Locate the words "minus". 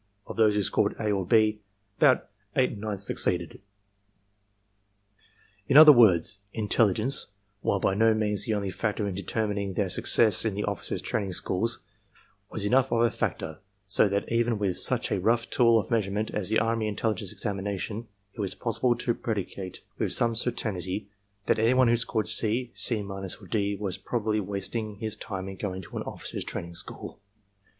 23.03-23.35